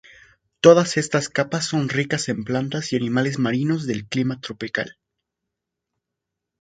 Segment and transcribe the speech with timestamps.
[0.61, 4.97] Todas estas capas son ricas en plantas y animales marinos de clima tropical.